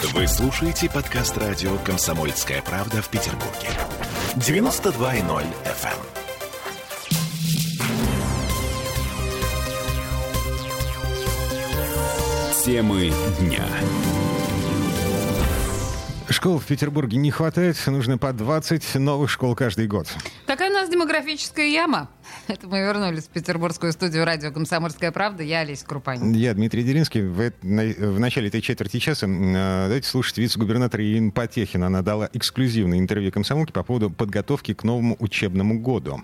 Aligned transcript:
Вы 0.00 0.28
слушаете 0.28 0.88
подкаст 0.88 1.36
радио 1.38 1.76
«Комсомольская 1.78 2.62
правда» 2.62 3.02
в 3.02 3.08
Петербурге. 3.08 3.68
92.0 4.36 5.44
FM. 5.64 5.98
Темы 12.64 13.12
дня. 13.40 13.66
Школ 16.28 16.58
в 16.58 16.66
Петербурге 16.66 17.16
не 17.16 17.32
хватает, 17.32 17.76
нужно 17.86 18.18
по 18.18 18.32
20 18.32 18.94
новых 18.96 19.28
школ 19.28 19.56
каждый 19.56 19.88
год. 19.88 20.06
Такая 20.46 20.70
у 20.70 20.74
нас 20.74 20.88
демографическая 20.88 21.66
яма. 21.66 22.08
Это 22.48 22.66
мы 22.66 22.80
вернулись 22.80 23.24
в 23.24 23.28
петербургскую 23.28 23.92
студию 23.92 24.24
радио 24.24 24.50
«Комсомольская 24.50 25.12
правда». 25.12 25.42
Я 25.42 25.60
Олеся 25.60 25.84
Крупанин. 25.84 26.32
Я 26.32 26.54
Дмитрий 26.54 26.82
Делинский. 26.82 27.20
В, 27.20 27.52
в 27.60 28.18
начале 28.18 28.48
этой 28.48 28.62
четверти 28.62 28.98
часа 29.00 29.26
э, 29.26 29.84
давайте 29.86 30.08
слушать 30.08 30.38
вице-губернатора 30.38 31.04
Ирина 31.04 31.30
Потехина. 31.30 31.88
Она 31.88 32.00
дала 32.00 32.30
эксклюзивное 32.32 32.98
интервью 32.98 33.32
комсомолке 33.32 33.74
по 33.74 33.82
поводу 33.82 34.08
подготовки 34.08 34.72
к 34.72 34.82
новому 34.82 35.14
учебному 35.18 35.78
году. 35.78 36.22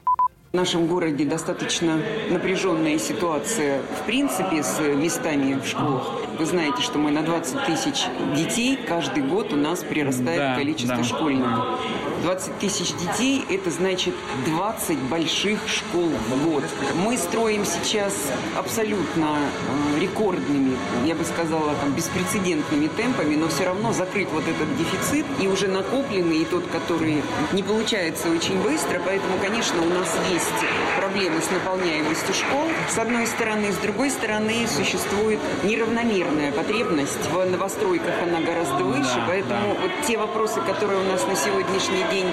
В 0.53 0.57
нашем 0.57 0.87
городе 0.87 1.27
достаточно 1.27 2.01
напряженная 2.31 2.97
ситуация, 2.99 3.83
в 3.83 4.07
принципе, 4.07 4.63
с 4.63 4.79
местами 4.81 5.61
в 5.61 5.67
школах. 5.67 6.23
Вы 6.39 6.47
знаете, 6.47 6.81
что 6.81 6.99
мы 6.99 7.11
на 7.11 7.23
20 7.23 7.67
тысяч 7.67 8.07
детей 8.35 8.79
каждый 8.89 9.25
год 9.25 9.53
у 9.53 9.57
нас 9.57 9.81
прирастает 9.81 10.39
да, 10.39 10.57
количество 10.57 10.97
да. 10.97 11.05
школьников. 11.05 11.81
20 12.25 12.59
тысяч 12.59 12.95
детей– 12.95 13.45
это 13.51 13.71
значит 13.71 14.15
20 14.47 14.99
больших 15.11 15.59
школ 15.69 16.09
в 16.09 16.45
год. 16.49 16.65
Мы 17.05 17.19
строим 17.19 17.67
сейчас 17.67 18.15
абсолютно 18.57 19.37
э, 19.37 20.01
рекордными, 20.01 20.75
я 21.05 21.15
бы 21.17 21.25
сказала, 21.27 21.75
там, 21.75 21.93
беспрецедентными 21.93 22.87
темпами, 22.87 23.37
но 23.37 23.49
все 23.49 23.67
равно 23.67 23.93
закрыть 23.93 24.31
вот 24.31 24.45
этот 24.49 24.75
дефицит 24.79 25.27
и 25.39 25.49
уже 25.49 25.69
накопленный, 25.69 26.39
и 26.39 26.45
тот, 26.47 26.67
который 26.69 27.23
не 27.53 27.63
получается 27.63 28.31
очень 28.31 28.59
быстро. 28.63 29.03
Поэтому, 29.05 29.37
конечно, 29.43 29.83
у 29.83 29.91
нас 29.91 30.09
есть 30.33 30.49
проблемы 30.97 31.43
с 31.43 31.51
наполняемостью 31.51 32.35
школ, 32.35 32.65
с 32.89 32.97
одной 32.97 33.27
стороны. 33.27 33.71
С 33.71 33.77
другой 33.77 34.09
стороны, 34.09 34.67
существует 34.67 35.41
неравномерная 35.63 36.53
потребность 36.53 37.31
в 37.31 37.45
новостройках, 37.45 38.15
она 38.23 38.41
гораздо 38.41 38.83
выше. 38.83 39.23
Поэтому 39.29 39.75
вот 39.75 39.91
те 40.07 40.17
вопросы, 40.17 40.63
которые 40.63 41.01
у 41.01 41.05
нас 41.05 41.27
на 41.27 41.37
сегодняшний 41.37 42.03
день 42.11 42.14
день 42.15 42.27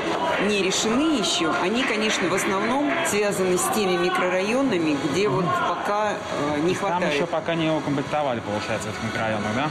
не 0.48 0.62
решены 0.62 1.18
еще, 1.18 1.52
они, 1.62 1.84
конечно, 1.84 2.30
в 2.30 2.34
основном 2.34 2.92
связаны 3.08 3.58
с 3.58 3.68
теми 3.76 3.98
микрорайонами, 3.98 4.98
где 5.06 5.28
вот 5.28 5.46
пока 5.46 6.14
э, 6.56 6.60
не 6.62 6.74
хватает. 6.74 7.02
Там 7.02 7.12
еще 7.12 7.26
пока 7.26 7.56
не 7.56 7.70
укомплектовали, 7.70 8.40
получается, 8.42 8.90
в 8.90 8.92
этих 8.92 9.04
микрорайонах, 9.04 9.56
да? 9.56 9.70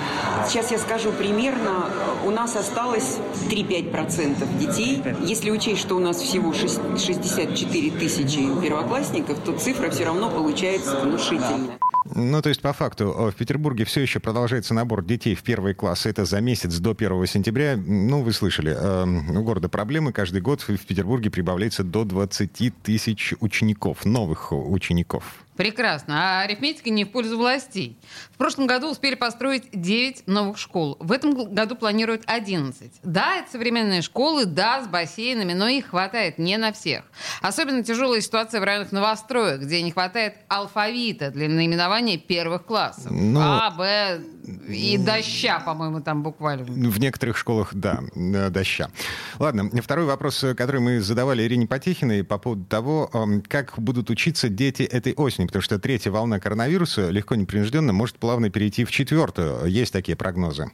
Сейчас 0.49 0.71
я 0.71 0.79
скажу 0.79 1.13
примерно, 1.13 1.87
у 2.25 2.31
нас 2.31 2.57
осталось 2.57 3.19
3-5% 3.49 4.59
детей. 4.59 5.03
Если 5.21 5.51
учесть, 5.51 5.81
что 5.81 5.97
у 5.97 6.01
нас 6.01 6.17
всего 6.17 6.53
64 6.53 7.91
тысячи 7.93 8.61
первоклассников, 8.61 9.39
то 9.41 9.53
цифра 9.53 9.91
все 9.91 10.05
равно 10.05 10.31
получается 10.31 10.97
внушительная. 10.97 11.79
Ну, 12.21 12.43
то 12.43 12.49
есть, 12.49 12.61
по 12.61 12.73
факту, 12.73 13.31
в 13.31 13.35
Петербурге 13.35 13.85
все 13.85 14.01
еще 14.01 14.21
продолжается 14.21 14.75
набор 14.75 15.05
детей 15.05 15.35
в 15.35 15.43
первые 15.43 15.75
классы. 15.75 16.11
Это 16.11 16.25
за 16.25 16.41
месяц 16.41 16.79
до 16.79 16.91
1 16.91 17.27
сентября. 17.27 17.77
Ну, 17.77 18.23
вы 18.23 18.33
слышали, 18.33 18.77
э, 18.77 19.39
у 19.39 19.43
города 19.43 19.69
проблемы. 19.69 20.13
Каждый 20.13 20.41
год 20.41 20.61
в 20.61 20.87
Петербурге 20.87 21.31
прибавляется 21.31 21.83
до 21.83 22.05
20 22.05 22.75
тысяч 22.83 23.35
учеников, 23.41 24.05
новых 24.05 24.53
учеников. 24.53 25.25
Прекрасно. 25.61 26.15
А 26.17 26.41
арифметика 26.41 26.89
не 26.89 27.05
в 27.05 27.11
пользу 27.11 27.37
властей. 27.37 27.99
В 28.33 28.39
прошлом 28.39 28.67
году 28.67 28.91
успели 28.91 29.15
построить 29.15 29.65
9 29.73 30.27
новых 30.27 30.57
школ. 30.57 30.97
В 31.01 31.13
этом 31.13 31.35
году 31.53 31.77
планируют 31.77 32.23
11. 32.25 33.01
Да, 33.03 33.37
это 33.37 33.51
современные 33.51 34.01
школы, 34.01 34.47
да, 34.47 34.83
с 34.83 34.89
бассейнами, 34.89 35.53
но 35.53 35.69
их 35.69 35.89
хватает 35.89 36.39
не 36.39 36.57
на 36.57 36.73
всех. 36.73 37.05
Особенно 37.43 37.85
тяжелая 37.85 38.23
ситуация 38.23 38.59
в 38.63 38.65
районах 38.65 38.91
новостроек, 38.91 39.61
где 39.61 39.83
не 39.83 39.91
хватает 39.91 40.37
алфавита 40.49 41.31
для 41.31 41.47
наименования 41.47 42.17
первых 42.17 42.65
классов. 42.65 43.13
Но... 43.13 43.41
Ну, 43.41 43.41
а, 43.43 43.71
Б 43.71 44.21
и 44.69 44.99
доща, 44.99 45.61
по-моему, 45.61 46.01
там 46.01 46.23
буквально. 46.23 46.65
В 46.65 46.99
некоторых 46.99 47.37
школах, 47.37 47.75
да, 47.75 48.01
доща. 48.15 48.91
Ладно, 49.39 49.71
второй 49.83 50.07
вопрос, 50.07 50.45
который 50.57 50.81
мы 50.81 51.01
задавали 51.01 51.43
Ирине 51.43 51.67
Потехиной 51.67 52.25
по 52.25 52.39
поводу 52.39 52.65
того, 52.65 53.11
как 53.49 53.75
будут 53.79 54.11
учиться 54.11 54.49
дети 54.49 54.83
этой 54.83 55.15
осенью 55.15 55.49
потому 55.49 55.63
что 55.63 55.79
третья 55.79 56.11
волна 56.11 56.39
коронавируса 56.39 57.11
легко 57.11 57.35
непринужденно 57.35 57.93
может 57.93 58.17
плавно 58.17 58.51
перейти 58.51 58.85
в 58.85 58.91
четвертую. 58.91 59.67
Есть 59.67 59.93
такие 59.93 60.17
прогнозы? 60.17 60.71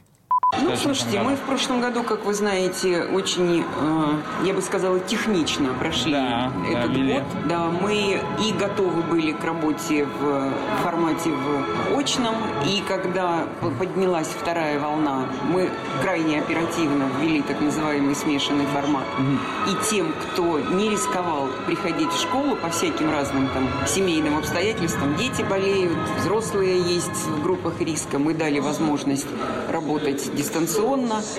Слушайте, 0.81 1.21
мы 1.21 1.35
в 1.35 1.39
прошлом 1.39 1.81
году, 1.81 2.03
как 2.03 2.23
вы 2.23 2.33
знаете, 2.35 3.03
очень, 3.05 3.63
э, 3.63 4.45
я 4.45 4.53
бы 4.53 4.61
сказала, 4.61 4.99
технично 4.99 5.73
прошли 5.73 6.11
да, 6.11 6.51
этот 6.69 6.93
да, 6.93 7.13
год. 7.13 7.23
Да, 7.45 7.65
мы 7.81 8.21
и 8.39 8.53
готовы 8.53 9.01
были 9.01 9.31
к 9.31 9.43
работе 9.43 10.05
в 10.05 10.53
формате 10.83 11.31
в 11.31 11.97
очном, 11.97 12.35
и 12.65 12.83
когда 12.87 13.45
поднялась 13.79 14.27
вторая 14.27 14.79
волна, 14.79 15.25
мы 15.49 15.69
крайне 16.03 16.39
оперативно 16.39 17.09
ввели 17.19 17.41
так 17.41 17.59
называемый 17.59 18.15
смешанный 18.15 18.67
формат. 18.67 19.05
Угу. 19.17 19.71
И 19.71 19.89
тем, 19.89 20.13
кто 20.13 20.59
не 20.59 20.89
рисковал 20.91 21.47
приходить 21.65 22.11
в 22.11 22.21
школу 22.21 22.55
по 22.55 22.69
всяким 22.69 23.09
разным 23.09 23.47
там 23.49 23.67
семейным 23.87 24.37
обстоятельствам, 24.37 25.15
дети 25.15 25.41
болеют, 25.41 25.97
взрослые 26.19 26.79
есть 26.79 27.25
в 27.25 27.41
группах 27.41 27.81
риска, 27.81 28.19
мы 28.19 28.35
дали 28.35 28.59
возможность 28.59 29.27
работать 29.69 30.35
дистанционно, 30.35 30.66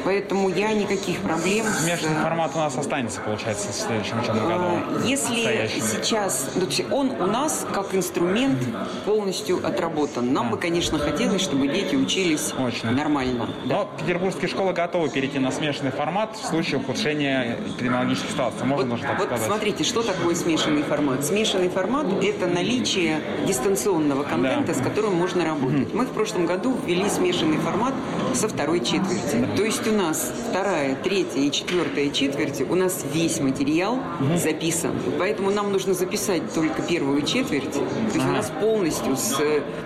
поэтому 0.04 0.48
я 0.48 0.72
никаких 0.72 1.20
проблем... 1.20 1.66
Смешанный 1.66 2.16
с... 2.16 2.22
формат 2.22 2.52
у 2.54 2.58
нас 2.58 2.76
останется, 2.76 3.20
получается, 3.20 3.72
в 3.72 3.74
следующем 3.74 4.20
учебном 4.20 4.48
году. 4.48 5.06
Если 5.06 5.68
сейчас... 5.80 6.50
Он 6.90 7.10
у 7.10 7.26
нас 7.26 7.66
как 7.72 7.94
инструмент 7.94 8.58
полностью 9.04 9.64
отработан. 9.66 10.32
Нам 10.32 10.46
да. 10.46 10.52
бы, 10.52 10.58
конечно, 10.58 10.98
хотелось, 10.98 11.42
чтобы 11.42 11.68
дети 11.68 11.94
учились 11.94 12.52
Очень. 12.58 12.90
нормально. 12.90 13.48
Но 13.64 13.84
да. 13.84 14.02
петербургские 14.02 14.48
школы 14.48 14.72
готовы 14.72 15.08
перейти 15.08 15.38
на 15.38 15.50
смешанный 15.50 15.90
формат 15.90 16.36
в 16.36 16.46
случае 16.46 16.80
ухудшения 16.80 17.58
эпидемиологической 17.76 18.30
ситуации. 18.30 18.64
Можно 18.64 18.92
вот, 18.92 19.00
так 19.00 19.18
вот 19.18 19.26
сказать. 19.26 19.46
смотрите, 19.46 19.84
что 19.84 20.02
такое 20.02 20.34
смешанный 20.34 20.82
формат? 20.82 21.24
Смешанный 21.24 21.68
формат– 21.68 22.06
это 22.22 22.46
наличие 22.46 23.20
дистанционного 23.46 24.22
контента, 24.22 24.74
да. 24.74 24.80
с 24.80 24.82
которым 24.82 25.14
можно 25.14 25.44
работать. 25.44 25.92
Мы 25.94 26.04
в 26.04 26.10
прошлом 26.10 26.46
году 26.46 26.76
ввели 26.86 27.08
смешанный 27.08 27.58
формат 27.58 27.94
со 28.34 28.48
второй 28.48 28.80
четверти. 28.80 29.17
То 29.56 29.62
есть 29.62 29.86
у 29.86 29.92
нас 29.92 30.32
вторая, 30.50 30.94
третья 30.96 31.40
и 31.40 31.50
четвертая 31.50 32.10
четверти, 32.10 32.62
у 32.62 32.74
нас 32.74 33.04
весь 33.12 33.40
материал 33.40 33.94
угу. 33.94 34.36
записан. 34.36 34.92
Поэтому 35.18 35.50
нам 35.50 35.72
нужно 35.72 35.94
записать 35.94 36.42
только 36.54 36.82
первую 36.82 37.22
четверть. 37.22 37.72
То 37.72 38.14
есть 38.14 38.26
у 38.26 38.32
нас 38.32 38.50
полностью 38.60 39.16
с 39.16 39.40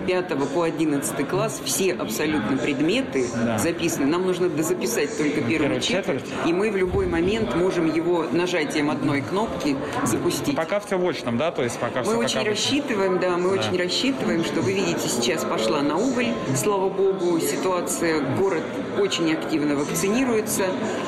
5 0.07 0.27
по 0.53 0.63
11 0.63 1.27
класс 1.27 1.61
все 1.63 1.93
абсолютно 1.93 2.57
предметы 2.57 3.27
да. 3.35 3.57
записаны. 3.57 4.05
Нам 4.05 4.25
нужно 4.25 4.49
дозаписать 4.49 5.17
только 5.17 5.41
первую, 5.41 5.59
первую 5.59 5.81
четверть, 5.81 6.23
четверть, 6.23 6.47
и 6.47 6.53
мы 6.53 6.71
в 6.71 6.75
любой 6.75 7.07
момент 7.07 7.55
можем 7.55 7.93
его 7.93 8.25
нажатием 8.31 8.89
одной 8.89 9.21
кнопки 9.21 9.75
запустить. 10.03 10.55
Пока 10.55 10.79
все 10.79 10.97
в 10.97 11.07
очном, 11.07 11.37
да? 11.37 11.51
То 11.51 11.63
есть 11.63 11.79
пока 11.79 11.99
мы 11.99 12.05
все 12.05 12.17
очень 12.17 12.39
пока 12.39 12.49
рассчитываем, 12.49 13.19
да, 13.19 13.37
мы 13.37 13.55
да. 13.55 13.61
очень 13.61 13.77
рассчитываем, 13.77 14.43
что 14.43 14.61
вы 14.61 14.73
видите, 14.73 15.07
сейчас 15.07 15.43
пошла 15.43 15.81
на 15.81 15.97
убыль. 15.97 16.33
Слава 16.55 16.89
богу, 16.89 17.39
ситуация, 17.39 18.21
город 18.37 18.63
очень 18.99 19.22
активно 19.31 19.75
вакцинируется. 19.75 20.65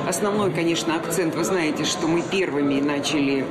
Основной, 0.08 0.52
конечно, 0.52 0.96
акцент, 0.96 1.36
вы 1.36 1.44
знаете, 1.44 1.84
что 1.84 2.08
мы 2.08 2.22
первыми 2.22 2.80
начали 2.80 3.46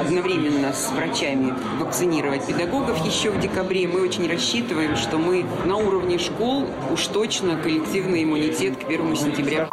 одновременно 0.00 0.72
с 0.72 0.90
врачами 0.90 1.54
вакцинировать 1.78 2.46
педагогов 2.46 3.04
еще 3.06 3.30
в 3.30 3.38
декабре. 3.38 3.86
Мы 3.86 4.02
очень 4.02 4.28
рассчитываем, 4.28 4.96
что 4.96 5.18
мы 5.18 5.44
на 5.64 5.76
уровне 5.76 6.18
школ 6.18 6.66
уж 6.92 7.06
точно 7.06 7.56
коллективный 7.56 8.24
иммунитет 8.24 8.76
к 8.76 8.88
первому 8.88 9.14
сентября. 9.14 9.68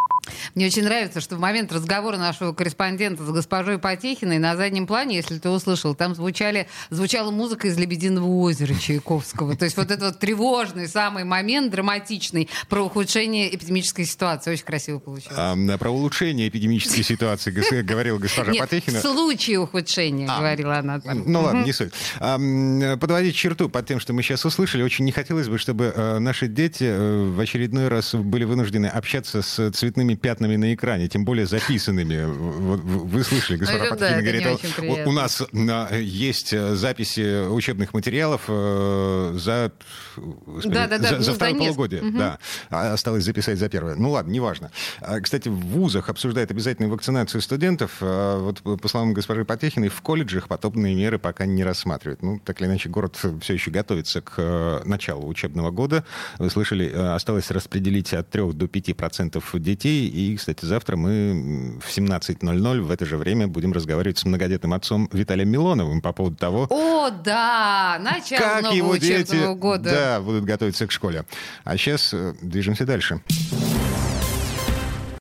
Мне 0.56 0.68
очень 0.68 0.84
нравится, 0.84 1.20
что 1.20 1.36
в 1.36 1.40
момент 1.40 1.74
разговора 1.74 2.16
нашего 2.18 2.54
корреспондента 2.54 3.26
с 3.26 3.30
госпожой 3.30 3.78
Потехиной 3.78 4.40
на 4.40 4.56
заднем 4.56 4.88
плане, 4.88 5.18
если 5.18 5.38
ты 5.38 5.50
услышал, 5.50 5.96
там 5.96 6.16
звучали, 6.16 6.70
звучала 6.90 7.30
музыка 7.30 7.68
из 7.68 7.78
«Лебединого 7.78 8.26
озера» 8.26 8.74
Чайковского. 8.74 9.58
То 9.58 9.66
есть 9.66 9.76
вот 9.76 9.92
этот 9.92 10.14
вот 10.14 10.20
тревожный 10.20 10.88
самый 10.88 11.26
момент, 11.26 11.72
драматичный, 11.72 12.48
про 12.70 12.86
ухудшение 12.86 13.54
эпидемической 13.54 14.06
ситуации. 14.06 14.54
Очень 14.54 14.64
красиво 14.64 15.00
получилось. 15.00 15.36
А, 15.38 15.78
про 15.78 15.90
улучшение 15.90 16.48
эпидемической 16.48 17.04
ситуации 17.04 17.52
говорила 17.82 18.18
госпожа 18.18 18.54
Нет, 18.54 18.62
Потехина. 18.62 19.00
в 19.00 19.02
случае 19.02 19.60
ухудшения, 19.60 20.26
а, 20.30 20.38
говорила 20.38 20.78
она. 20.78 21.02
Ну 21.04 21.42
ладно, 21.42 21.66
не 21.66 21.74
суть. 21.74 21.92
Подводить 22.18 23.36
черту 23.36 23.68
под 23.68 23.86
тем, 23.88 24.00
что 24.00 24.14
мы 24.14 24.24
сейчас 24.24 24.46
услышали, 24.46 24.84
очень 24.84 25.04
не 25.04 25.12
хотелось 25.12 25.50
бы, 25.50 25.58
чтобы 25.58 25.92
э, 25.94 26.20
наши 26.20 26.48
дети 26.48 26.86
э, 26.86 27.26
в 27.26 27.40
очередной 27.42 27.90
раз 27.90 28.16
были 28.16 28.46
вынуждены 28.46 28.86
общаться 28.86 29.42
с 29.42 29.72
цветными 29.72 30.16
пятнами 30.16 30.45
напечатанными 30.46 30.56
на 30.56 30.74
экране, 30.74 31.08
тем 31.08 31.26
более 31.26 31.46
записанными. 31.46 32.24
Вы 32.26 33.24
слышали, 33.24 33.58
господин 33.58 33.90
Потехин 33.90 34.22
говорит, 34.22 35.08
у 35.08 35.12
нас 35.12 35.44
есть 35.92 36.58
записи 36.76 37.48
учебных 37.48 37.94
материалов 37.94 38.44
за, 38.48 39.72
да, 40.18 40.88
да, 40.88 40.98
да, 40.98 41.10
за, 41.10 41.22
за 41.22 41.34
второе 41.34 41.56
полугодие. 41.56 42.02
Угу. 42.02 42.18
Да, 42.18 42.40
а 42.70 42.94
осталось 42.94 43.24
записать 43.24 43.58
за 43.58 43.70
первое. 43.70 43.96
Ну 43.96 44.12
ладно, 44.12 44.32
неважно. 44.32 44.72
А, 45.02 45.20
кстати, 45.20 45.50
в 45.50 45.58
вузах 45.58 46.10
обсуждают 46.10 46.52
обязательную 46.52 46.92
вакцинацию 46.92 47.42
студентов. 47.42 47.98
А, 48.02 48.40
вот 48.40 48.82
по 48.82 48.88
словам 48.88 49.14
госпожи 49.14 49.46
Потехиной, 49.46 49.90
в 49.90 50.02
колледжах 50.02 50.48
подобные 50.48 50.96
меры 50.96 51.20
пока 51.20 51.46
не 51.46 51.64
рассматривают. 51.64 52.22
Ну, 52.22 52.40
так 52.40 52.62
или 52.62 52.68
иначе, 52.68 52.90
город 52.90 53.20
все 53.42 53.54
еще 53.54 53.72
готовится 53.72 54.22
к 54.22 54.34
э, 54.38 54.82
началу 54.86 55.28
учебного 55.28 55.72
года. 55.72 56.04
Вы 56.40 56.50
слышали, 56.50 56.90
э, 56.90 57.14
осталось 57.14 57.52
распределить 57.52 58.14
от 58.14 58.30
3 58.30 58.54
до 58.54 58.68
5 58.68 58.96
процентов 58.96 59.52
детей. 59.54 60.08
И, 60.08 60.35
кстати, 60.36 60.66
завтра 60.66 60.96
мы 60.98 61.80
в 61.82 61.98
17.00 61.98 62.82
в 62.82 62.92
это 62.92 63.06
же 63.06 63.18
время 63.18 63.48
будем 63.48 63.74
разговаривать 63.74 64.18
с 64.18 64.26
многодетным 64.26 64.74
отцом 64.74 65.10
Виталием 65.12 65.50
Милоновым 65.50 66.02
по 66.02 66.14
поводу 66.14 66.36
того... 66.36 66.68
О, 66.70 67.10
да! 67.10 67.98
Начало 68.00 68.40
как 68.40 68.62
нового 68.64 68.76
его 68.76 68.98
дети, 68.98 69.54
года. 69.56 69.90
Да, 69.90 70.22
будут 70.22 70.46
готовиться 70.46 70.88
к 70.88 70.92
школе. 70.92 71.26
А 71.64 71.78
сейчас 71.78 72.14
э, 72.14 72.34
движемся 72.42 72.86
дальше. 72.86 73.22